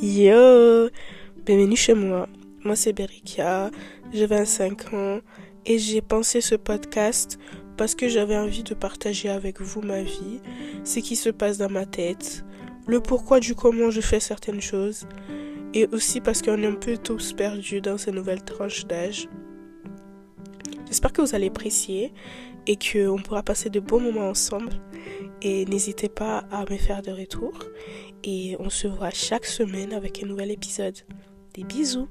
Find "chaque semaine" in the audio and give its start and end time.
29.10-29.92